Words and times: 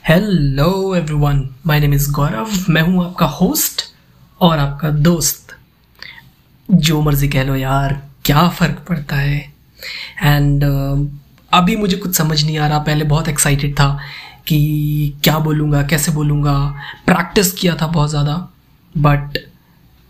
Hello 0.00 0.94
everyone 0.96 1.42
my 1.66 1.80
name 1.80 1.92
is 1.94 2.10
Gaurav 2.12 2.50
मैं 2.70 2.80
हूँ 2.82 3.04
आपका 3.04 3.26
होस्ट 3.26 3.82
और 4.40 4.58
आपका 4.58 4.88
दोस्त। 4.90 5.54
जो 6.68 7.00
मर्ज़ी 7.02 7.28
कह 7.28 7.44
लो 7.44 7.56
यार 7.56 7.92
क्या 8.24 8.48
फ़र्क 8.48 8.84
पड़ता 8.88 9.16
है? 9.16 9.38
एंड 10.22 10.64
uh, 10.64 11.06
अभी 11.52 11.76
मुझे 11.76 11.96
कुछ 11.96 12.16
समझ 12.16 12.42
नहीं 12.44 12.58
आ 12.58 12.66
रहा। 12.66 12.78
पहले 12.78 13.04
बहुत 13.04 13.28
एक्साइटेड 13.28 13.74
था 13.80 13.98
कि 14.46 14.58
क्या 15.24 15.38
बोलूँगा 15.38 15.82
कैसे 15.86 16.12
बोलूँगा। 16.12 16.56
प्रैक्टिस 17.06 17.52
किया 17.52 17.76
था 17.82 17.86
बहुत 17.88 18.10
ज़्यादा। 18.10 18.36
बट 18.94 19.38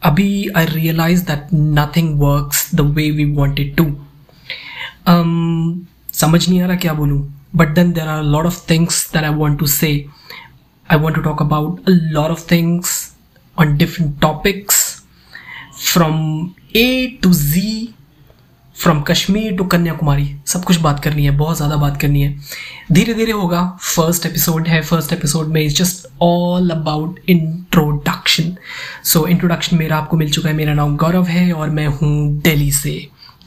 अभी 0.02 0.48
I 0.48 0.66
realise 0.66 1.26
that 1.26 1.48
nothing 1.54 2.18
works 2.20 2.74
the 2.74 2.80
way 2.80 3.10
we 3.10 3.24
wanted 3.34 3.76
to 3.76 3.84
समझ 6.14 6.48
नहीं 6.48 6.62
आ 6.62 6.66
रहा 6.66 6.76
क्या 6.76 6.92
बोलूँ। 6.94 7.22
But 7.54 7.74
then 7.76 7.92
there 7.92 8.08
are 8.08 8.20
a 8.20 8.30
lot 8.34 8.46
of 8.46 8.56
things 8.72 9.00
that 9.12 9.24
I 9.24 9.30
want 9.30 9.58
to 9.60 9.66
say. 9.66 9.94
I 10.88 10.96
want 10.96 11.14
to 11.16 11.22
talk 11.22 11.40
about 11.40 11.80
a 11.88 11.96
lot 12.18 12.30
of 12.30 12.44
things 12.52 13.14
on 13.56 13.76
different 13.78 14.20
topics 14.20 15.02
from 15.88 16.54
A 16.74 17.18
to 17.18 17.32
Z 17.32 17.66
from 18.76 19.00
Kashmir 19.08 19.56
to 19.56 19.64
Kanyakumari 19.72 20.24
सब 20.46 20.64
कुछ 20.64 20.76
बात 20.80 21.00
करनी 21.04 21.24
है, 21.24 21.30
बहुत 21.30 21.56
ज़्यादा 21.56 21.76
बात 21.76 22.00
करनी 22.00 22.22
है। 22.22 22.38
धीरे 22.92 23.14
धीरे 23.14 23.32
होगा 23.32 23.60
फ़र्स्ट 23.80 24.26
एपिसोड 24.26 24.68
है 24.68 24.80
फ़र्स्ट 24.82 25.12
एपिसोड 25.12 25.48
में 25.48 25.60
is 25.62 25.74
just 25.76 26.06
all 26.22 26.70
about 26.70 27.20
introduction 27.30 28.54
so 29.04 29.26
introduction 29.26 29.76
मेरा 29.78 29.96
आपको 29.96 30.16
मिल 30.16 30.30
चुका 30.30 30.48
है, 30.48 30.54
मेरा 30.54 30.74
नाम 30.74 30.96
गौरव 30.96 31.26
है 31.26 31.52
और 31.52 31.70
मैं 31.70 31.86
हूँ 31.86 32.40
दिल्ली 32.42 32.70
से। 32.72 32.96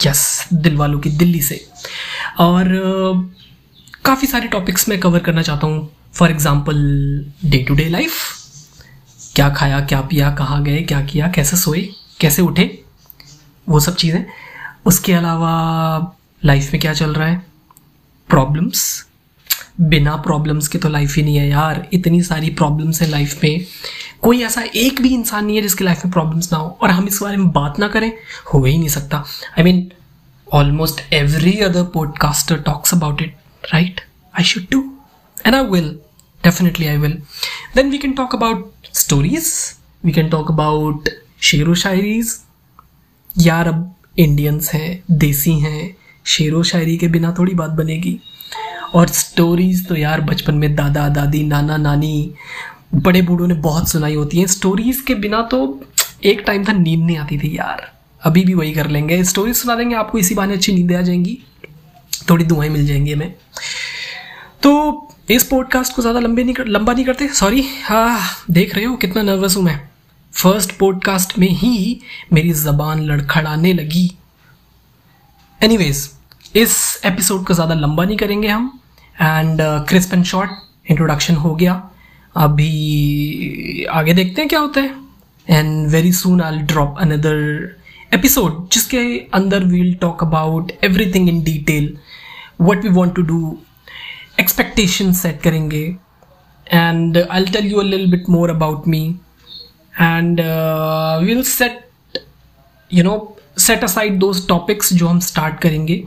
यस 0.05 0.47
दिल 0.53 0.77
वालों 0.77 0.99
की 0.99 1.09
दिल्ली 1.09 1.41
से। 1.41 1.65
और 2.39 2.73
काफ़ी 4.05 4.27
सारे 4.27 4.47
टॉपिक्स 4.47 4.87
मैं 4.89 4.99
कवर 4.99 5.19
करना 5.19 5.41
चाहता 5.41 5.67
हूँ। 5.67 5.89
For 6.13 6.31
example 6.31 6.75
day 7.45 7.57
to 7.57 7.75
day 7.75 7.87
life 7.89 8.11
क्या 9.35 9.49
खाया, 9.49 9.79
क्या 9.81 10.01
पिया, 10.01 10.29
कहाँ 10.31 10.61
गए, 10.63 10.81
क्या 10.81 11.01
किया, 11.01 11.27
कैसे 11.27 11.57
सोए, 11.57 11.81
कैसे 12.19 12.41
उठे, 12.41 12.69
वो 13.67 13.79
सब 13.79 13.95
चीज़ें। 13.95 14.25
उसके 14.85 15.13
अलावा 15.13 15.51
लाइफ 16.41 16.71
में 16.73 16.79
क्या 16.81 16.93
चल 16.93 17.13
रहा 17.13 17.27
है? 17.27 17.41
प्रॉब्लम्स 18.29 19.05
बिना 19.81 20.15
प्रॉब्लम्स 20.17 20.67
के 20.67 20.77
तो 20.77 20.89
लाइफ 20.89 21.15
ही 21.15 21.23
नहीं 21.23 21.37
है 21.37 21.47
यार। 21.47 21.87
इतनी 21.93 22.21
सारी 22.23 22.49
प्रॉब्लम्स 22.51 23.01
हैं 23.01 23.09
लाइफ 23.09 23.43
में। 23.43 23.65
कोई 24.21 24.41
ऐसा 24.43 24.63
एक 24.75 25.01
भी 25.01 25.13
इंसान 25.13 25.45
नहीं 25.45 25.55
है 25.55 25.61
जिसकी 25.61 25.83
लाइफ 25.83 26.05
में 26.05 26.11
प्रॉब्लम्स 26.11 26.51
ना 26.53 26.57
हो। 26.57 26.77
और 26.81 26.91
हम 26.91 27.07
इस 27.07 27.21
बारे 27.21 27.37
में 27.37 27.51
बात 27.51 27.79
ना 27.79 27.87
करें, 27.87 28.11
हो 28.53 28.63
ही 28.65 28.77
नहीं 28.77 28.89
सकता। 28.89 29.23
I 29.57 29.63
mean 29.63 29.89
almost 30.47 31.01
every 31.13 31.57
other 31.59 31.83
podcaster 31.93 32.57
talks 32.61 32.93
about 32.93 33.21
it 33.21 33.35
right? 33.73 34.01
I 34.33 34.41
should 34.41 34.69
do. 34.69 34.81
And 35.37 35.55
I 35.55 35.61
will. 35.61 35.95
Definitely, 36.43 36.89
I 36.89 36.97
will. 36.97 37.17
Then 37.73 37.89
we 37.89 37.97
can 37.97 38.15
talk 38.15 38.33
about 38.33 38.71
stories. 38.91 39.75
We 40.03 40.11
can 40.11 40.29
talk 40.29 40.49
about 40.49 41.09
शेर 41.41 41.69
व 41.69 41.73
शायरीज 41.75 42.35
यार 43.37 43.67
अब 43.67 43.95
इंडियंस 44.17 44.71
हैं 44.73 45.03
देसी 45.11 45.51
हैं 45.59 45.95
शेर 46.25 46.53
व 46.55 46.63
शायरी 46.63 46.97
के 46.97 47.07
बिना 47.07 47.35
थोड़ी 47.39 47.53
बात 47.53 47.69
बनेगी 47.69 48.19
और 48.93 49.07
स्टोरीज 49.07 49.87
तो 49.87 49.95
यार 49.95 50.21
बचपन 50.21 50.55
में 50.55 50.75
दादा 50.75 51.09
दादी 51.09 51.43
नाना 51.43 51.77
नानी 51.77 52.33
बड़े 52.95 53.21
बूढ़ों 53.21 53.47
ने 53.47 53.53
बहुत 53.53 53.89
सुनाई 53.89 54.15
होती 54.15 54.39
हैं 54.39 54.47
स्टोरीज 54.47 55.01
के 55.01 55.15
बिना 55.15 55.41
तो 55.41 55.59
एक 56.23 56.43
टाइम 56.47 56.65
था 56.65 56.73
नींद 56.73 57.05
नहीं 57.05 57.17
आती 57.17 57.37
थी 57.37 57.57
यार 57.57 57.91
अभी 58.21 58.43
भी 58.45 58.53
वही 58.53 58.73
कर 58.73 58.89
लेंगे 58.89 59.23
स्टोरीज 59.23 59.55
सुना 59.55 59.75
देंगे 59.75 59.95
आपको 59.95 60.17
इसी 60.17 60.35
बहाने 60.35 60.53
अच्छी 60.53 60.73
नींद 60.73 60.93
आ 60.93 61.01
जाएँगी 61.01 61.37
थोड़ी 62.29 62.45
दुआएँ 62.45 62.69
मिल 62.69 62.85
जाएँगी 62.87 63.13
हमें। 63.13 63.33
तो 64.63 64.71
इस 65.31 65.43
पॉडकास्ट 65.43 65.95
को 65.95 66.01
ज़्यादा 66.01 66.19
लंबे 66.19 66.43
नहीं 66.43 66.53
कर, 66.55 66.67
लंबा 66.67 66.93
नहीं 66.93 67.05
करते 67.05 67.27
सॉरी 67.29 67.61
हाँ 67.83 68.19
देख 68.51 68.75
रहे 68.75 68.85
हो 68.85 68.95
कितना 68.95 69.21
नर्वस 69.23 69.55
हूँ 69.57 69.63
मैं। 69.63 69.79
फ़र्स्ट 70.33 70.77
पॉडकास्ट 70.77 71.37
में 71.39 71.49
ही 71.49 72.01
मेरी 72.33 72.51
ज़बान 72.53 73.03
लड़खड़ाने 73.03 73.73
लगी। 73.73 74.09
एनीवेज 75.59 76.09
इस 76.55 77.01
एपिसोड 77.05 77.45
को 77.47 77.53
ज़्यादा 77.53 77.75
लंबा 77.75 78.03
नहीं 78.05 78.17
करेंगे 78.17 78.47
हम। 78.47 78.71
And 79.15 79.61
crisp 79.89 80.13
and 80.13 80.23
short 80.25 80.51
introduction 80.91 81.35
हो 81.35 81.53
गया। 81.55 81.73
अभी 82.35 83.85
आगे 83.91 84.13
देखते 84.13 84.41
हैं 84.41 84.49
क्या 84.49 84.59
होता 84.59 84.81
है। 84.81 84.93
And 85.47 85.87
very 85.87 86.11
soon 86.13 86.41
I 86.41 86.57
drop 86.63 86.95
another 86.99 87.35
episode 88.13 88.69
जिसके 88.71 88.97
अंदर 89.33 89.63
we'll 89.63 89.93
talk 89.93 90.23
about 90.23 90.71
everything 90.83 91.29
in 91.29 91.43
detail 91.43 91.97
what 92.61 92.83
we 92.83 92.89
want 92.89 93.15
to 93.15 93.21
do 93.21 93.57
expectation 94.39 95.13
set 95.13 95.41
करेंगे 95.41 95.83
and 96.73 97.17
I 97.17 97.45
tell 97.45 97.71
you 97.71 97.81
lil 97.81 98.11
bit 98.11 98.29
more 98.29 98.49
about 98.49 98.87
me 98.87 99.03
and 100.01 100.41
will 101.25 101.43
set 101.43 101.83
you 102.93 103.03
know 103.03 103.37
set 103.57 103.83
aside 103.83 104.17
those 104.19 104.47
topics 104.47 104.93
जो 104.93 105.07
हम 105.07 105.19
start 105.19 105.59
करेंगे, 105.59 106.03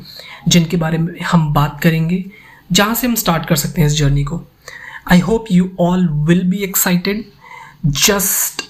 जिनके 0.49 0.77
बारे 0.77 0.99
में 0.99 1.21
हम 1.21 1.53
बात 1.55 1.81
करेंगे, 1.83 2.25
जहाँ 2.73 2.95
से 2.95 3.07
हम 3.07 3.15
स्टार्ट 3.15 3.47
कर 3.47 3.57
सकते 3.57 3.81
हैं 3.81 3.89
इस 3.89 3.95
जर्नी 3.95 4.25
को. 4.25 4.41
I 5.13 5.19
hope 5.19 5.45
you 5.53 5.71
all 5.81 6.09
will 6.29 6.43
be 6.43 6.57
excited 6.57 7.25
just 7.87 8.63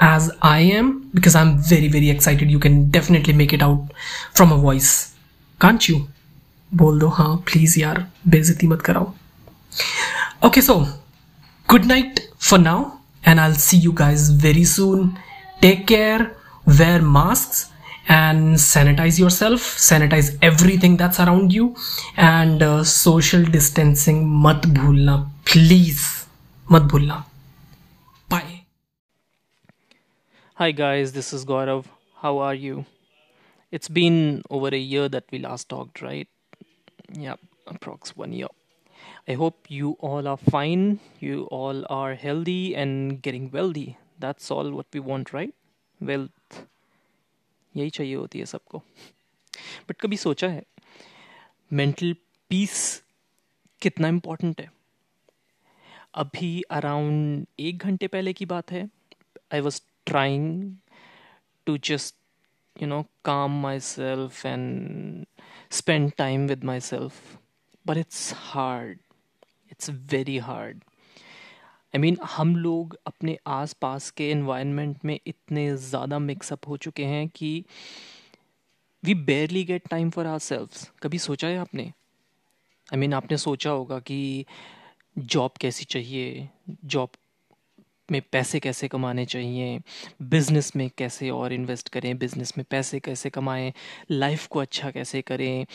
as 0.00 0.30
I 0.42 0.60
am 0.78 1.10
because 1.14 1.34
I'm 1.34 1.56
very 1.58 1.88
very 1.88 2.10
excited. 2.10 2.50
You 2.50 2.58
can 2.58 2.90
definitely 2.90 3.32
make 3.32 3.52
it 3.52 3.62
out 3.62 3.92
from 4.34 4.52
a 4.52 4.56
voice, 4.56 4.92
can't 5.60 5.88
you? 5.88 6.04
बोल 6.74 6.98
दो 7.00 7.08
हाँ 7.16 7.36
प्लीज 7.46 7.78
यार 7.78 8.06
बेइज्जती 8.28 8.66
मत 8.66 8.80
कराओ 8.86 9.12
okay 10.46 10.62
so 10.62 10.74
good 11.70 11.84
night 11.84 12.20
for 12.40 12.58
now 12.58 12.84
and 13.26 13.40
I 13.40 13.54
see 13.64 13.76
you 13.78 13.92
guys 14.00 14.30
very 14.42 14.64
soon 14.66 15.14
take 15.62 15.86
care 15.88 16.26
wear 16.66 17.00
masks 17.00 17.58
and 18.08 18.56
sanitize 18.62 19.18
yourself 19.18 19.66
sanitize 19.78 20.36
everything 20.42 20.96
that's 20.96 21.20
around 21.20 21.52
you 21.52 21.74
and 22.16 22.62
uh, 22.62 22.82
social 22.84 23.44
distancing 23.56 24.20
mat 24.46 24.66
bhulna 24.78 25.16
please 25.44 26.02
mat 26.68 26.88
bhulna 26.92 27.22
Hi 30.60 30.70
guys, 30.72 31.12
this 31.12 31.32
is 31.32 31.44
Gaurav. 31.44 31.84
How 32.16 32.38
are 32.38 32.54
you? 32.54 32.86
It's 33.72 33.88
been 33.88 34.42
over 34.50 34.68
a 34.68 34.78
year 34.78 35.08
that 35.08 35.24
we 35.30 35.38
last 35.38 35.68
talked, 35.68 36.02
right? 36.02 36.28
Yeah, 37.12 37.34
approx 37.66 38.16
one 38.16 38.32
year. 38.32 38.48
I 39.28 39.34
hope 39.34 39.66
you 39.68 39.96
all 40.00 40.26
are 40.26 40.36
fine, 40.36 41.00
you 41.20 41.44
all 41.50 41.84
are 41.90 42.14
healthy 42.14 42.74
and 42.74 43.20
getting 43.22 43.50
wealthy. 43.50 43.98
That's 44.18 44.50
all 44.50 44.70
what 44.70 44.86
we 44.92 45.00
want, 45.00 45.32
right? 45.32 45.54
Wealth. 46.00 46.66
यही 47.76 47.90
चाहिए 47.90 48.14
होती 48.14 48.38
है 48.38 48.46
सबको 48.46 48.78
but 49.88 50.00
कभी 50.00 50.16
सोचा 50.16 50.48
है 50.48 50.62
mental 51.72 52.14
peace 52.50 52.78
कितना 53.82 54.08
important 54.08 54.60
है 54.60 54.70
अभी 56.24 56.60
अराउंड 56.70 57.46
एक 57.60 57.84
घंटे 57.84 58.06
पहले 58.06 58.32
की 58.32 58.46
बात 58.46 58.72
है 58.72 58.88
I 59.54 59.60
was 59.60 59.80
trying 60.11 60.75
to 61.65 61.77
just 61.89 62.15
you 62.79 62.87
know 62.87 63.05
calm 63.23 63.61
myself 63.61 64.45
and 64.45 65.25
spend 65.69 66.17
time 66.17 66.47
with 66.47 66.63
myself. 66.63 67.37
But 67.85 67.97
it's 67.97 68.31
hard. 68.31 68.99
It's 69.69 69.89
very 70.13 70.37
hard. 70.37 70.81
I 71.95 71.99
I 71.99 72.01
mean 72.01 72.15
mean, 72.15 72.25
हम 72.25 72.55
लोग 72.55 72.97
अपने 73.07 73.37
आस 73.47 73.73
पास 73.73 74.11
के 74.11 74.31
इन्वायरमेंट 74.31 74.97
में 75.05 75.19
इतने 75.27 75.77
ज़्यादा 75.77 76.19
मिक्सअप 76.19 76.67
हो 76.67 76.77
चुके 76.77 77.05
हैं 77.05 77.27
कि 77.29 77.65
we 79.03 79.13
barely 79.13 79.63
get 79.63 79.87
time 79.89 80.09
for 80.09 80.27
our 80.27 80.39
self 80.39 80.91
कभी 81.03 81.19
सोचा 81.19 81.47
है 81.47 81.57
आपने? 81.57 81.83
आई 81.83 82.95
I 82.95 82.97
मीन 82.97 83.11
mean, 83.11 83.23
आपने 83.23 83.37
सोचा 83.37 83.69
होगा 83.69 83.99
कि 83.99 84.45
जॉब 85.19 85.51
कैसी 85.61 85.83
चाहिए? 85.83 86.49
जॉब 86.85 87.09
में 88.09 88.21
पैसे 88.31 88.59
कैसे 88.59 88.87
कमाने 88.87 89.25
चाहिए 89.25 89.79
बिज़नेस 90.23 90.71
में 90.75 90.89
कैसे 90.97 91.29
और 91.29 91.53
इन्वेस्ट 91.53 91.89
करें 91.89 92.17
बिज़नेस 92.17 92.53
में 92.57 92.65
पैसे 92.69 92.99
कैसे 92.99 93.29
कमाएँ 93.29 93.71
लाइफ 94.11 94.47
को 94.47 94.59
अच्छा 94.59 94.91
कैसे 94.91 95.21
करें 95.21 95.65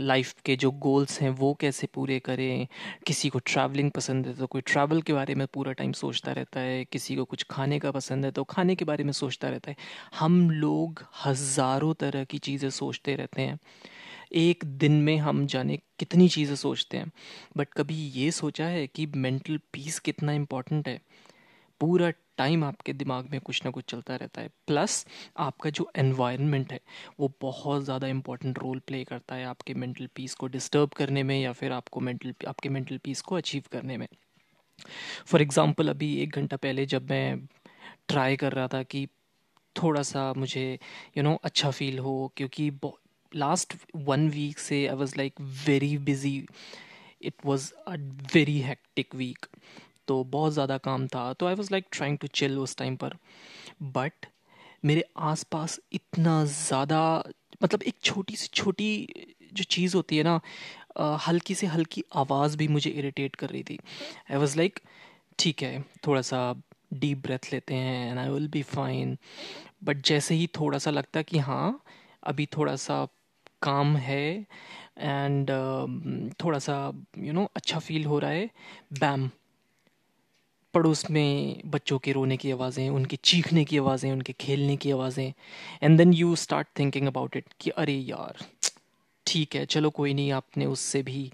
लाइफ 0.00 0.34
के 0.44 0.56
जो 0.56 0.70
गोल्स 0.72 1.20
हैं 1.20 1.30
वो 1.30 1.52
कैसे 1.54 1.86
पूरे 1.94 2.18
करें, 2.20 2.66
किसी 3.06 3.28
को 3.28 3.38
ट्रैवलिंग 3.38 3.90
पसंद 3.90 4.26
है 4.26 4.34
तो 4.34 4.46
कोई 4.46 4.60
ट्रैवल 4.62 5.02
के 5.02 5.12
बारे 5.12 5.34
में 5.34 5.46
पूरा 5.54 5.72
टाइम 5.72 5.92
सोचता 5.94 6.32
रहता 6.32 6.60
है, 6.60 6.84
किसी 6.84 7.16
को 7.16 7.24
कुछ 7.24 7.44
खाने 7.50 7.78
का 7.78 7.90
पसंद 7.90 8.24
है 8.24 8.30
तो 8.30 8.44
खाने 8.44 8.74
के 8.76 8.84
बारे 8.84 9.04
में 9.04 9.12
सोचता 9.14 9.48
रहता 9.48 9.70
है। 9.70 9.76
हम 10.18 10.50
लोग 10.50 11.04
हज़ारों 11.24 11.92
तरह 11.94 12.24
की 12.24 12.38
चीज़ें 12.40 12.68
सोचते 12.72 13.14
रहते 13.16 13.42
हैं। 13.42 13.58
एक 14.34 14.64
दिन 14.78 14.92
में 15.02 15.16
हम 15.18 15.46
जाने 15.46 15.78
कितनी 15.98 16.28
चीज़ें 16.28 16.54
सोचते 16.56 16.96
हैं 16.96 17.10
बट 17.56 17.68
कभी 17.76 17.96
ये 18.14 18.30
सोचा 18.32 18.66
है 18.66 18.86
कि 18.86 19.06
मेंटल 19.16 19.58
पीस 19.72 19.98
कितना 20.00 20.32
इम्पोर्टेंट 20.34 20.88
है? 20.88 21.00
पूरा 21.80 22.10
टाइम 22.38 22.64
आपके 22.64 22.92
दिमाग 22.92 23.28
में 23.30 23.40
कुछ 23.40 23.64
ना 23.64 23.70
कुछ 23.70 23.84
चलता 23.88 24.16
रहता 24.16 24.40
है। 24.40 24.48
प्लस 24.66 25.04
आपका 25.38 25.70
जो 25.70 25.90
एनवायरनमेंट 25.96 26.72
है 26.72 26.80
वो 27.20 27.32
बहुत 27.42 27.84
ज़्यादा 27.84 28.06
इंपॉर्टेंट 28.06 28.58
रोल 28.58 28.78
प्ले 28.86 29.02
करता 29.04 29.34
है 29.34 29.44
आपके 29.46 29.74
मेंटल 29.74 30.08
पीस 30.14 30.34
को 30.34 30.46
डिस्टर्ब 30.48 30.90
करने 30.96 31.22
में 31.22 31.38
या 31.40 31.52
फिर 31.52 31.72
आपको 31.72 32.00
मेंटल 32.00 32.34
आपके 32.48 32.68
मेंटल 32.68 32.98
पीस 33.04 33.20
को 33.20 33.36
अचीव 33.36 33.62
करने 33.72 33.96
में। 33.96 34.06
फॉर 35.26 35.42
एग्ज़ाम्पल 35.42 35.88
अभी 35.88 36.14
एक 36.22 36.36
घंटा 36.36 36.56
पहले 36.56 36.86
जब 36.86 37.10
मैं 37.10 37.38
ट्राई 38.08 38.36
कर 38.36 38.52
रहा 38.52 38.68
था 38.68 38.82
कि 38.84 39.06
थोड़ा 39.76 40.02
सा 40.02 40.32
मुझे 40.36 40.66
यू 40.66 40.78
you 41.16 41.24
नो 41.24 41.30
know, 41.30 41.44
अच्छा 41.44 41.70
फील 41.70 41.98
हो 41.98 42.32
क्योंकि 42.36 42.70
लास्ट 43.32 43.74
वन 43.96 44.28
वीक 44.30 44.58
से 44.58 44.86
I 44.86 44.96
was 44.96 45.14
like 45.16 45.40
very 45.66 45.96
busy 46.00 46.36
it 47.22 47.34
was 47.44 47.72
a 47.86 47.96
very 48.34 48.58
hectic 48.60 49.14
week 49.14 49.46
तो 50.08 50.22
बहुत 50.24 50.52
ज़्यादा 50.52 50.78
काम 50.78 51.06
था। 51.06 51.32
तो 51.32 51.46
I 51.46 51.54
was 51.54 51.68
like 51.72 51.86
trying 51.92 52.18
to 52.18 52.26
chill 52.26 52.58
उस 52.58 52.76
टाइम 52.76 52.96
पर। 52.96 53.16
बट 53.82 54.26
मेरे 54.84 55.04
आसपास 55.18 55.78
इतना 55.92 56.44
ज़्यादा 56.44 57.00
मतलब 57.62 57.82
एक 57.82 57.94
छोटी 58.02 58.36
सी 58.36 58.48
छोटी 58.54 58.90
जो 59.54 59.64
चीज़ 59.64 59.96
होती 59.96 60.16
है 60.16 60.24
ना 60.24 60.40
हल्की 61.26 61.54
से 61.54 61.66
हल्की 61.66 62.04
आवाज़ 62.16 62.56
भी 62.56 62.68
मुझे 62.68 62.90
इरिटेट 62.90 63.36
कर 63.36 63.50
रही 63.50 63.62
थी। 63.62 63.78
आई 64.30 64.36
वॉज़ 64.36 64.56
लाइक 64.58 64.80
ठीक 65.38 65.62
है 65.62 65.84
थोड़ा 66.06 66.22
सा 66.22 66.54
डीप 66.94 67.22
ब्रेथ 67.22 67.52
लेते 67.52 67.74
हैं 67.74 68.10
and 68.10 68.18
I 68.18 68.28
will 68.28 68.48
be 68.48 68.62
fine 68.62 69.16
but 69.84 70.02
जैसे 70.06 70.34
ही 70.34 70.46
थोड़ा 70.60 70.78
सा 70.78 70.90
लगता 70.90 71.22
कि 71.22 71.38
हाँ 71.38 71.80
अभी 72.22 72.46
थोड़ा 72.56 72.76
सा 72.76 73.06
काम 73.62 73.96
है 73.96 74.46
एंड 74.98 75.50
uh, 75.50 76.34
थोड़ा 76.44 76.58
सा 76.58 76.76
यू 77.18 77.24
you 77.24 77.34
नो 77.34 77.40
know, 77.40 77.50
अच्छा 77.56 77.78
फील 77.78 78.04
हो 78.04 78.18
रहा 78.18 78.30
है 78.30 78.50
बैम 79.00 79.28
पड़ोस 80.76 81.10
में 81.10 81.60
बच्चों 81.66 81.98
के 81.98 82.12
रोने 82.12 82.36
की 82.36 82.50
आवाज़ें, 82.50 82.88
उनके 82.90 83.16
चीखने 83.24 83.64
की 83.64 83.78
आवाज़ें, 83.78 84.10
उनके 84.12 84.32
खेलने 84.40 84.76
की 84.76 84.90
आवाज़ें 84.90 85.32
and 85.82 85.98
then 85.98 86.12
you 86.14 86.34
start 86.36 86.68
thinking 86.78 87.06
about 87.06 87.36
it 87.36 87.54
कि 87.60 87.70
अरे 87.76 87.94
यार, 87.94 88.44
ठीक 89.26 89.54
है, 89.56 89.64
चलो 89.66 89.90
कोई 89.90 90.14
नहीं, 90.14 90.32
आपने 90.32 90.66
उससे 90.66 91.02
भी 91.02 91.30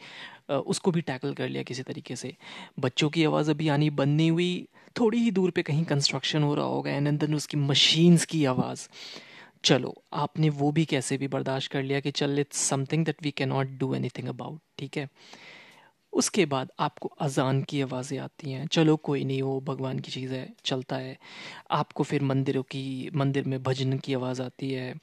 उसको 0.50 0.90
भी 0.90 1.00
टैकल 1.00 1.34
कर 1.34 1.48
लिया 1.48 1.62
किसी 1.62 1.82
तरीके 1.82 2.16
से। 2.16 2.34
बच्चों 2.80 3.08
की 3.10 3.24
आवाज़ 3.24 3.50
अभी 3.50 3.68
आनी 3.68 3.88
बंद 3.92 4.16
नहीं 4.16 4.30
हुई, 4.30 4.66
थोड़ी 4.96 5.18
ही 5.18 5.30
दूर 5.30 5.50
पे 5.50 5.62
कहीं 5.62 5.84
कंस्ट्रक्शन 5.84 6.42
हो 6.42 6.54
रहा 6.54 6.64
होगा 6.66 6.90
एंड 6.90 7.18
देन 7.20 7.34
उसकी 7.34 7.56
मशीन्स 7.58 8.24
की 8.24 8.44
आवाज़। 8.46 8.88
चलो, 9.64 9.94
आपने 10.14 10.48
वो 10.50 10.70
भी 10.72 10.84
कैसे 10.84 11.16
भी 11.18 11.28
बर्दाश्त 11.28 11.70
कर 11.72 11.82
लिया 11.82 12.00
कि 12.00 12.10
चल 12.12 12.38
it's 12.38 12.60
something 12.68 13.04
that 13.04 13.22
we 13.22 13.30
can 13.30 13.48
not 13.48 13.78
do 13.78 13.94
anything 13.94 14.28
about 14.28 14.60
ठीक 14.78 14.96
है? 14.96 15.08
उसके 16.12 16.44
बाद 16.46 16.70
आपको 16.80 17.08
अजान 17.20 17.62
की 17.62 17.80
आवाज़ें 17.80 18.18
आती 18.18 18.50
हैं। 18.52 18.66
चलो, 18.66 18.96
कोई 18.98 19.24
नहीं, 19.24 19.42
वो 19.42 19.60
भगवान 19.60 19.98
की 19.98 20.10
चीज़ 20.12 20.32
है 20.34 20.48
चलता 20.64 20.96
है। 20.96 21.16
आपको 21.72 22.02
फिर 22.04 22.22
मंदिरों 22.22 22.62
की, 22.62 23.10
मंदिर 23.14 23.44
में 23.44 23.62
भजन 23.62 23.98
की 23.98 24.14
आवाज़ 24.14 24.42
आती 24.42 24.70
है। 24.72 24.94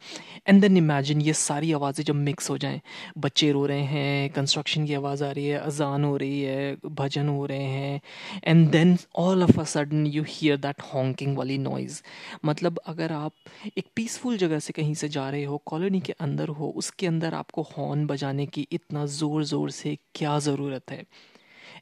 एंड 0.47 0.61
देन 0.61 0.77
इमेजिन 0.77 1.21
ये 1.21 1.33
सारी 1.35 1.71
आवाज़ें 1.73 2.03
जब 2.05 2.15
मिक्स 2.15 2.49
हो 2.49 2.57
जाएँ, 2.57 2.81
बच्चे 3.17 3.51
रो 3.51 3.65
रहे 3.65 3.81
हैं 3.85 4.29
कंस्ट्रक्शन 4.31 4.85
की 4.85 4.93
आवाज़ 4.93 5.23
आ 5.23 5.31
रही 5.31 5.47
है, 5.47 5.59
अजान 5.59 6.03
हो 6.03 6.15
रही 6.17 6.41
है, 6.41 6.77
भजन 6.87 7.27
हो 7.29 7.45
रहे 7.45 7.63
हैं। 7.63 8.01
And 8.45 8.69
then 8.71 8.97
all 9.17 9.43
of 9.43 9.59
a 9.59 9.63
sudden 9.65 10.05
you 10.07 10.23
hear 10.29 10.57
that 10.57 10.81
honking 10.93 11.37
वाली 11.37 11.57
नॉइज़ 11.59 12.01
मतलब 12.45 12.79
अगर 12.87 13.11
आप 13.13 13.33
एक 13.77 13.85
पीसफुल 13.95 14.37
जगह 14.37 14.59
से 14.59 14.73
कहीं 14.73 14.93
से 14.95 15.09
जा 15.09 15.29
रहे 15.29 15.43
हो 15.45 15.57
कॉलोनी 15.65 15.99
के 16.01 16.13
अंदर 16.19 16.47
हो, 16.49 16.69
उसके 16.77 17.07
अंदर 17.07 17.33
आपको 17.33 17.61
हॉर्न 17.77 18.05
बजाने 18.07 18.45
की 18.47 18.67
इतना 18.71 19.05
ज़ोर 19.07 19.43
ज़ोर 19.45 19.69
से 19.71 19.97
क्या 20.15 20.37
ज़रूरत 20.41 20.91
है? 20.91 20.98
है। 20.99 21.05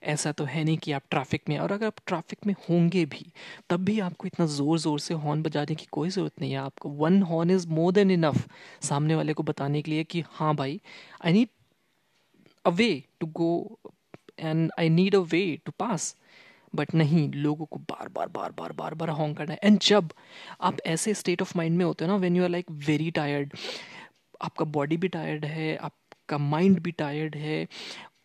ऐसा 0.05 0.31
तो 0.31 0.43
है 0.45 0.63
नहीं 0.63 0.77
कि 0.77 0.91
आप 0.91 1.03
ट्रैफ़िक 1.11 1.41
में 1.49 1.57
और 1.59 1.71
अगर 1.71 1.85
आप 1.85 1.99
ट्रैफ़िक 2.07 2.45
में 2.47 2.53
होंगे 2.69 3.03
भी, 3.05 3.25
तब 3.69 3.83
भी 3.85 3.99
आपको 3.99 4.27
इतना 4.27 4.45
ज़ोर 4.47 4.79
ज़ोर 4.79 4.99
से 4.99 5.13
हॉर्न 5.15 5.41
बजाने 5.43 5.75
की 5.75 5.85
कोई 5.91 6.09
ज़रूरत 6.09 6.41
नहीं 6.41 6.51
है। 6.51 6.57
आपको 6.59 6.89
one 6.97 7.21
horn 7.23 7.51
is 7.51 7.67
more 7.69 7.93
than 7.93 8.11
enough 8.11 8.47
सामने 8.83 9.15
वाले 9.15 9.33
को 9.33 9.43
बताने 9.43 9.81
के 9.81 9.91
लिए 9.91 10.03
कि 10.05 10.23
हाँ 10.31 10.53
भाई 10.55 10.79
I 11.25 11.33
need 11.33 11.49
a 12.65 12.69
way 12.71 12.91
to 13.19 13.27
go 13.33 13.79
and 14.39 14.69
I 14.79 14.89
need 14.89 15.15
a 15.15 15.19
way 15.19 15.41
to 15.65 15.71
pass 15.79 16.15
but 16.75 16.93
नहीं, 16.93 17.31
लोगों 17.33 17.65
को 17.65 17.79
बार 17.81 18.07
बार 18.07 18.27
बार 18.27 18.51
बार 18.51 18.71
बार 18.73 18.93
बार 18.93 19.09
हॉन्ग 19.09 19.37
करना 19.37 19.53
है। 19.53 19.59
एंड 19.63 19.79
जब 19.81 20.09
आप 20.61 20.79
ऐसे 20.85 21.13
स्टेट 21.13 21.41
ऑफ़ 21.41 21.53
माइंड 21.57 21.77
में 21.77 21.85
होते 21.85 22.05
हो 22.05 22.11
ना 22.11 22.17
when 22.17 22.35
you 22.35 22.43
are 22.43 22.49
like 22.49 22.71
very 22.87 23.09
tired 23.11 23.53
आपका 24.41 24.65
बॉडी 24.67 24.97
भी 24.97 25.07
टायर्ड 25.07 25.45
है, 25.45 25.75
आपका 25.77 26.37
माइंड 26.37 26.79
भी 26.79 26.91
टायर्ड 26.93 27.35
है 27.35 27.67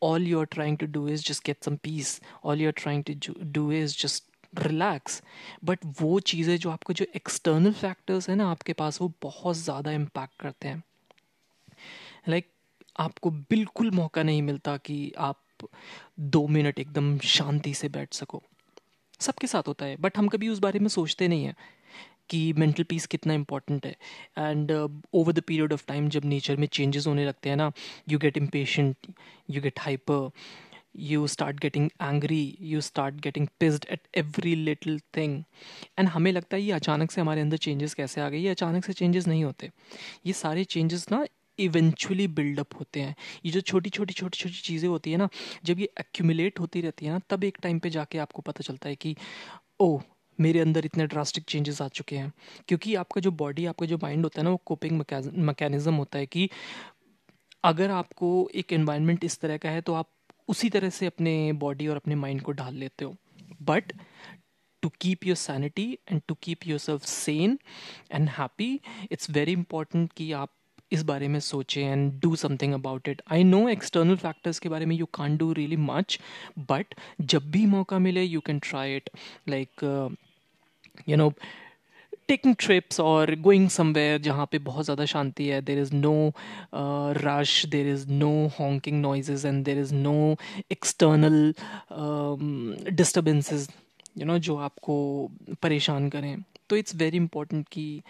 all 0.03 0.29
you're 0.33 0.51
trying 0.57 0.77
to 0.77 0.87
do 0.97 1.07
is 1.07 1.23
just 1.23 1.45
get 1.45 1.65
some 1.65 1.79
peace. 1.79 2.13
All 2.43 2.57
you're 2.57 2.79
trying 2.83 3.03
to 3.05 3.15
do 3.59 3.71
is 3.81 3.97
just 4.05 4.31
relax 4.59 5.23
but 5.65 5.79
वो 6.01 6.19
चीज़ें 6.21 6.57
जो 6.57 6.71
आपको 6.71 6.93
जो 6.93 7.05
एक्सटर्नल 7.17 7.73
फैक्टर्स 7.73 8.29
है 8.29 8.35
ना 8.37 8.51
आपके 8.51 8.73
पास 8.73 9.01
वो 9.01 9.13
बहुत 9.23 9.57
ज़्यादा 9.57 9.91
इम्पैक्ट 9.91 10.41
करते 10.41 10.69
हैं। 10.69 10.83
लाइक 12.29 12.45
like, 12.45 12.91
आपको 12.97 13.31
बिल्कुल 13.31 13.91
मौका 13.91 14.23
नहीं 14.23 14.43
मिलता 14.43 14.77
कि 14.77 15.13
आप 15.19 15.69
दो 16.21 16.47
मिनट 16.47 16.79
एकदम 16.79 17.19
शांति 17.19 17.75
से 17.75 17.89
बैठ 17.89 18.15
सको। 18.15 18.43
सबके 19.21 19.47
साथ 19.47 19.69
होता 19.69 19.85
है 19.85 19.97
बट 19.97 20.19
हम 20.19 20.29
कभी 20.29 20.49
उस 20.49 20.59
बारे 20.59 20.79
में 20.79 20.89
सोचते 20.89 21.29
नहीं 21.29 21.45
हैं। 21.45 21.55
कि 22.33 22.53
मेंटल 22.59 22.83
पीस 22.83 23.07
कितना 23.07 23.35
इंपॉर्टेंट 23.35 23.87
है। 23.87 23.97
And 24.39 24.73
over 24.73 25.33
the 25.33 25.41
period 25.41 25.73
of 25.73 25.87
time 25.89 26.09
जब 26.09 26.25
नेचर 26.25 26.57
में 26.57 26.67
चेंजेस 26.73 27.07
होने 27.07 27.27
लगते 27.27 27.49
हैं 27.49 27.57
ना 27.57 27.71
you 28.09 28.19
get 28.19 28.37
impatient 28.37 29.15
you 29.51 29.63
get 29.63 29.81
hyper 29.81 30.31
you 31.01 31.27
start 31.27 31.61
getting 31.61 31.89
angry 32.03 32.57
you 32.61 32.81
start 32.81 33.15
getting 33.21 33.47
pissed 33.61 33.87
at 33.91 34.01
every 34.17 34.55
little 34.55 34.99
thing 35.17 35.43
and 35.99 36.09
हमें 36.09 36.31
लगता 36.33 36.57
है 36.57 36.63
ये 36.63 36.73
अचानक 36.73 37.11
से 37.11 37.21
हमारे 37.21 37.41
अंदर 37.41 37.57
चेंजेस 37.57 37.95
कैसे 37.95 38.21
आ 38.21 38.29
गए? 38.29 38.39
ये 38.39 38.49
अचानक 38.49 38.85
से 38.85 38.93
चेंजेस 38.93 39.27
नहीं 39.27 39.45
होते। 39.45 39.71
ये 40.27 40.33
सारे 40.33 40.65
चेंजेस 40.65 41.07
ना 41.13 41.25
इवेंचुअली 41.59 42.27
बिल्डअप 42.29 42.75
होते 42.79 43.01
हैं। 43.01 43.15
ये 43.45 43.53
जो 43.53 43.61
छोटी 43.61 43.91
छोटी 43.91 44.15
छोटी 44.15 44.39
छोटी 44.39 44.61
चीज़ें 44.63 44.89
होती 44.89 45.13
है 45.13 45.17
ना, 45.17 45.29
जब 45.65 45.81
ये 45.81 45.89
एक्यूमुलेट 46.01 46.61
होती 46.61 46.81
रहती 46.81 47.07
है 47.07 47.13
ना, 47.13 47.21
तब 47.31 47.45
एक 47.45 47.59
टाइम 47.63 47.79
पे 47.79 47.91
जाके 47.91 48.19
आपको 48.19 48.43
पता 48.43 48.63
चलता 48.63 48.89
है 48.89 48.97
कि 48.97 49.17
ओ 49.81 49.99
मेरे 50.39 50.61
अंदर 50.61 50.85
इतने 50.85 51.07
ड्रास्टिक 51.07 51.45
चेंजेस 51.45 51.81
आ 51.83 51.89
चुके 51.89 52.17
हैं। 52.17 52.33
क्योंकि 52.69 52.95
आपका 52.95 53.21
जो 53.21 53.31
बॉडी 53.33 53.67
आपका 53.67 53.87
जो 53.87 53.99
माइंड 54.03 54.25
होता 54.25 54.41
है 54.41 54.45
ना, 54.45 54.51
वो 54.51 54.61
कोपिंग 54.67 55.03
मैकेनिज्म 55.39 55.95
होता 55.95 56.19
है 56.19 56.27
कि 56.27 56.49
अगर 57.65 57.91
आपको 57.91 58.51
एक 58.55 58.73
एनवायरनमेंट 58.73 59.25
इस 59.25 59.39
तरह 59.41 59.57
का 59.57 59.71
है 59.71 59.81
तो 59.81 59.95
आप 59.95 60.09
उसी 60.49 60.71
तरह 60.71 60.91
से 60.91 61.07
अपने 61.07 61.53
बॉडी 61.53 61.87
और 61.89 61.97
अपने 61.97 62.15
माइंड 62.15 62.41
को 62.43 62.53
ढाल 62.53 62.75
लेते 62.75 63.05
हो। 63.05 63.15
But 63.63 63.93
to 64.83 64.89
keep 65.01 65.27
your 65.27 65.37
sanity 65.37 65.87
and 66.13 66.21
to 66.29 66.35
keep 66.43 66.67
your 66.67 66.79
self 66.79 67.05
sane 67.05 67.59
and 68.13 68.29
happy 68.29 68.81
it's 69.13 69.31
very 69.31 69.53
important 69.53 70.13
कि 70.13 70.31
आप 70.33 70.55
इस 70.93 71.03
बारे 71.03 71.29
में 71.29 71.39
सोचें 71.41 71.83
and 71.83 72.13
do 72.21 72.35
something 72.37 72.75
about 72.75 73.09
it 73.09 73.23
I 73.33 73.45
know 73.45 73.69
external 73.69 74.17
factors 74.17 74.59
के 74.59 74.69
बारे 74.69 74.87
में 74.87 74.97
you 74.97 75.07
can 75.15 75.37
do 75.37 75.53
really 75.53 75.77
much 75.77 76.19
but 76.71 76.95
जब 77.21 77.51
भी 77.51 77.65
मौका 77.67 77.99
मिले 77.99 78.23
you 78.23 78.41
can 78.41 78.59
try 78.59 78.97
it 78.97 79.11
like 79.49 79.85
you 81.09 81.17
know 81.17 81.33
taking 82.29 82.55
trips 82.59 83.01
और 83.01 83.35
गोइंग 83.41 83.69
समवेयर 83.69 84.21
जहाँ 84.21 84.47
पे 84.53 84.59
बहुत 84.67 84.85
ज़्यादा 84.85 85.05
शांति 85.05 85.47
है 85.49 85.61
there 85.63 85.79
is 85.79 85.95
no 85.95 86.33
rush 87.25 87.65
there 87.67 87.89
is 87.89 88.07
no 88.09 88.31
honking 88.61 89.01
noises 89.03 89.47
and 89.47 89.65
there 89.65 89.79
is 89.79 89.95
no 89.95 90.15
external 90.73 91.55
disturbances 92.93 93.69
you 94.19 94.27
know 94.27 94.39
जो 94.39 94.57
आपको 94.57 94.97
परेशान 95.63 96.09
करें. 96.09 96.37
तो 96.71 96.77
इट्स 96.77 96.95
वेरी 96.97 97.17
इंपॉर्टेंट 97.17 97.67
कि 97.73 98.03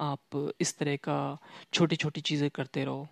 आप 0.00 0.54
इस 0.60 0.76
तरह 0.78 0.96
का 1.04 1.18
छोटी 1.72 1.96
छोटी 1.96 2.20
चीज़ें 2.20 2.48
करते 2.54 2.84
रहो, 2.84 3.06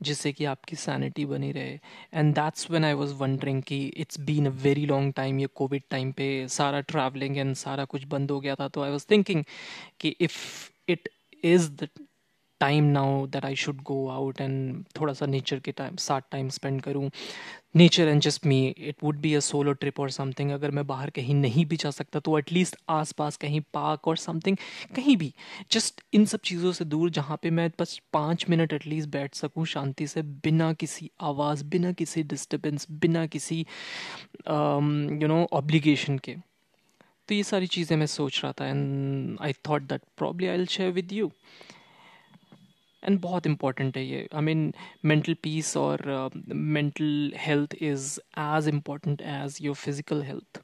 जिससे 0.00 0.32
कि 0.32 0.44
आपकी 0.44 0.76
सैनिटी 0.76 1.24
बनी 1.26 1.50
रहे। 1.52 1.78
And 2.14 2.34
that's 2.34 2.70
when 2.70 2.84
I 2.84 2.94
was 2.94 3.12
wondering 3.18 3.62
कि 3.62 3.84
it's 3.96 4.20
been 4.20 4.46
a 4.46 4.50
very 4.62 4.86
long 4.86 5.12
time 5.16 5.40
ये 5.40 5.46
कोविड 5.54 5.82
टाइम 5.90 6.12
पे 6.12 6.28
सारा 6.50 6.80
ट्रैवलिंग 6.92 7.36
एंड 7.38 7.54
सारा 7.56 7.84
कुछ 7.94 8.04
बंद 8.06 8.30
हो 8.30 8.40
गया 8.40 8.54
था 8.54 8.68
तो 8.68 8.82
आई 8.82 8.90
वाज 8.90 9.06
थिंकिंग 9.10 9.44
कि 10.00 10.16
if 10.20 10.40
it 10.88 11.08
is 11.44 11.70
the 11.72 11.88
time 12.62 12.84
now 12.92 13.26
that 13.26 13.44
I 13.44 13.56
should 13.56 13.82
go 13.84 14.06
out 14.10 14.40
and 14.40 14.84
थोड़ा 15.00 15.12
सा 15.12 15.26
नेचर 15.26 15.60
के 15.60 15.72
टाइम 15.72 15.96
साथ 16.00 16.20
टाइम 16.32 16.48
स्पेंड 16.50 16.80
करूँ। 16.82 17.10
Nature 17.76 18.08
and 18.08 18.20
just 18.22 18.46
me 18.46 18.66
it 18.68 18.96
would 19.02 19.16
be 19.20 19.32
a 19.34 19.38
solo 19.40 19.72
trip 19.72 20.00
और 20.00 20.10
समथिंग 20.10 20.50
अगर 20.52 20.70
मैं 20.70 20.86
बाहर 20.86 21.10
कहीं 21.10 21.34
नहीं 21.34 21.64
भी 21.66 21.76
जा 21.76 21.90
सकता 21.90 22.20
तो 22.20 22.38
एटलीस्ट 22.38 22.76
आस 22.90 23.12
पास 23.12 23.36
कहीं 23.36 23.60
पार्क 23.74 24.08
और 24.08 24.16
समथिंग 24.16 24.56
कहीं 24.96 25.16
भी। 25.16 25.32
जस्ट 25.72 26.00
इन 26.14 26.24
सब 26.24 26.40
चीज़ों 26.44 26.72
से 26.72 26.84
दूर 26.84 27.10
जहाँ 27.10 27.38
पे 27.42 27.50
मैं 27.50 27.70
बस 27.80 28.00
पाँच 28.12 28.44
मिनट 28.50 28.72
एटलीस्ट 28.72 29.08
बैठ 29.10 29.34
सकूँ 29.34 29.64
शांति 29.66 30.06
से, 30.06 30.22
बिना 30.22 30.72
किसी 30.74 31.10
आवाज़, 31.22 31.64
बिना 31.64 31.92
किसी 31.92 32.22
डिस्टर्बेंस 32.24 32.86
बिना 32.92 33.26
किसी 33.26 33.58
यू 33.58 35.28
नो 35.28 35.46
ऑब्लिगेशन 35.52 36.18
के। 36.18 36.36
तो 37.28 37.34
ये 37.34 37.42
सारी 37.44 37.66
चीज़ें 37.68 37.96
मैं 37.96 38.06
सोच 38.08 38.40
रहा 38.44 38.52
था 38.52 38.66
and 38.66 39.36
I 39.40 39.52
thought 39.68 39.82
that 39.82 40.02
probably 40.18 40.46
I 40.46 40.56
will 40.56 40.66
share 40.68 40.90
with 40.92 41.12
you 41.12 41.30
and 43.02 43.20
बहुत 43.20 43.46
इंपॉर्टेंट 43.46 43.96
है 43.96 44.04
ये। 44.06 44.28
आई 44.34 44.42
मीन 44.42 44.72
मेंटल 45.04 45.34
पीस 45.42 45.76
और 45.76 46.30
mental 46.48 47.32
health 47.38 47.74
is 47.82 48.18
as 48.40 48.68
important 48.68 49.22
as 49.22 49.58
your 49.62 49.74
physical 49.76 50.22
health 50.22 50.62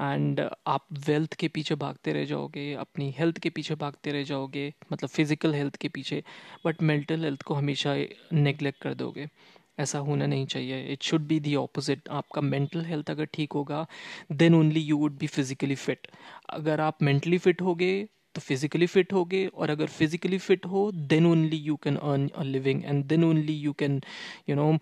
and 0.00 0.40
आप 0.66 0.86
वेल्थ 1.06 1.34
के 1.40 1.48
पीछे 1.48 1.74
भागते 1.76 2.12
रह 2.12 2.24
जाओगे, 2.24 2.72
अपनी 2.74 3.10
हेल्थ 3.18 3.38
के 3.38 3.50
पीछे 3.50 3.74
भागते 3.74 4.12
रह 4.12 4.22
जाओगे 4.24 4.72
मतलब 4.92 5.08
फ़िज़िकल 5.10 5.54
हेल्थ 5.54 5.76
के 5.76 5.88
पीछे 5.88 6.22
बट 6.66 6.82
मेंटल 6.82 7.24
हेल्थ 7.24 7.42
को 7.42 7.54
हमेशा 7.54 7.94
नेग्लेक्ट 8.32 8.80
कर 8.82 8.94
दोगे। 8.94 9.28
ऐसा 9.80 9.98
होना 9.98 10.26
नहीं 10.26 10.46
चाहिए। 10.46 10.82
It 10.92 11.02
should 11.02 11.26
be 11.28 11.38
the 11.40 11.54
opposite 11.56 12.08
आपका 12.12 12.40
मेंटल 12.40 12.84
हेल्थ 12.84 13.10
अगर 13.10 13.24
ठीक 13.34 13.52
होगा 13.52 13.86
then 14.32 14.54
only 14.54 14.80
you 14.80 14.96
would 14.98 15.16
be 15.18 15.26
physically 15.26 15.74
fit 15.76 16.06
अगर 16.50 16.80
आप 16.80 17.02
मेंटली 17.02 17.38
फिट 17.38 17.62
होगे 17.62 17.92
तो 18.34 18.40
फिजिकली 18.40 18.86
फिट 18.86 19.12
होगे 19.12 19.46
और 19.46 19.70
अगर 19.70 19.86
फिजिकली 19.88 20.38
फिट 20.38 20.66
हो 20.66 20.90
then 20.92 21.26
only 21.26 21.56
you 21.56 21.76
can 21.84 21.96
earn 21.96 22.28
a 22.28 22.42
living 22.42 22.84
and 22.84 23.04
then 23.04 23.24
only 23.24 23.54
you 23.54 23.72
can 23.72 24.00
you 24.48 24.56
know 24.56 24.72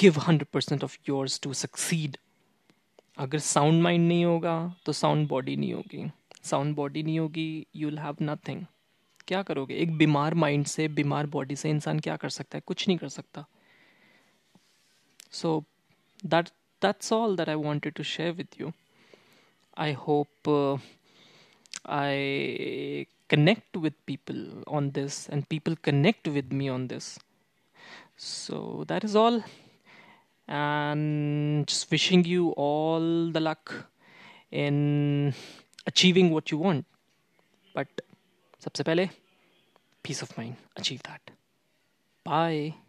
give 0.00 0.18
hundred 0.18 0.48
percent 0.52 0.84
of 0.84 0.98
yours 1.08 1.40
to 1.40 1.52
succeed 1.54 2.16
अगर 3.18 3.38
sound 3.38 3.82
mind 3.82 4.08
नहीं 4.08 4.24
होगा 4.24 4.74
तो 4.86 4.92
साउंड 4.92 5.28
बॉडी 5.28 5.56
नहीं 5.56 5.72
होगी। 5.74 6.04
साउंड 6.44 6.74
बॉडी 6.76 7.02
नहीं 7.02 7.18
होगी 7.18 7.66
यू 7.76 7.88
विल 7.88 7.98
हैव 7.98 8.16
नथिंग 8.22 8.64
क्या 9.28 9.42
करोगे? 9.42 9.74
एक 9.74 9.96
बीमार 9.96 10.34
माइंड 10.34 10.66
से, 10.66 10.86
बीमार 10.88 11.26
बॉडी 11.26 11.56
से 11.56 11.70
इंसान 11.70 12.00
क्या 12.00 12.16
कर 12.16 12.28
सकता 12.28 12.56
है? 12.56 12.62
कुछ 12.66 12.86
नहीं 12.88 12.98
कर 12.98 13.08
सकता। 13.08 13.44
So 15.32 15.62
that 16.24 16.48
that's 16.82 17.12
all 17.12 17.36
that 17.36 17.48
I 17.48 17.54
wanted 17.54 17.92
to 17.94 18.02
share 18.04 18.32
with 18.32 18.48
you 18.60 18.72
I 19.78 19.92
hope 19.98 20.48
I 21.89 23.07
connect 23.29 23.77
with 23.85 23.95
people 24.05 24.41
on 24.67 24.91
this 24.97 25.27
and 25.29 25.47
people 25.49 25.75
connect 25.87 26.27
with 26.35 26.51
me 26.59 26.69
on 26.69 26.87
this 26.87 27.07
so 28.15 28.85
that 28.87 29.03
is 29.03 29.15
all 29.15 29.41
and 30.47 31.67
just 31.67 31.91
wishing 31.91 32.23
you 32.23 32.51
all 32.51 33.31
the 33.31 33.39
luck 33.39 33.73
in 34.51 35.33
achieving 35.85 36.31
what 36.31 36.51
you 36.51 36.57
want 36.57 36.85
but 37.75 38.03
सबसे 38.63 38.83
पहले 38.83 39.09
peace 40.07 40.21
of 40.27 40.35
mind 40.37 40.55
achieve 40.81 41.01
that 41.11 41.31
bye 42.25 42.80